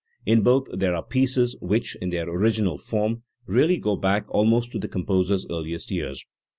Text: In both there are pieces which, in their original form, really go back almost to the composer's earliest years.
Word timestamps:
In 0.25 0.41
both 0.41 0.63
there 0.73 0.95
are 0.95 1.03
pieces 1.03 1.55
which, 1.61 1.95
in 1.97 2.09
their 2.09 2.27
original 2.27 2.79
form, 2.79 3.21
really 3.45 3.77
go 3.77 3.95
back 3.95 4.25
almost 4.29 4.71
to 4.71 4.79
the 4.79 4.87
composer's 4.87 5.45
earliest 5.47 5.91
years. 5.91 6.25